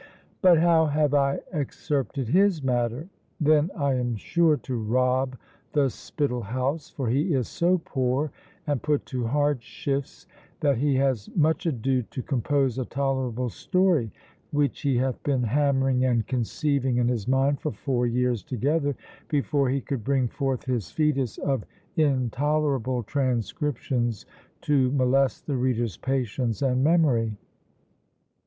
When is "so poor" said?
7.47-8.31